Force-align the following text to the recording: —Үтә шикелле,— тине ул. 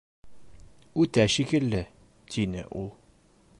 —Үтә 1.03 1.27
шикелле,— 1.35 1.81
тине 2.37 2.67
ул. 2.83 2.91